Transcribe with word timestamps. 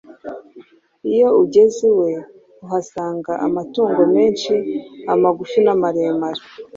Iyo 1.11 1.27
ugeze 1.43 1.79
iwe 1.91 2.11
uhasanga 2.65 3.31
amatungo 3.45 4.01
menshi, 4.15 4.53
amagufi 5.13 5.57
n’amaremare. 5.65 6.43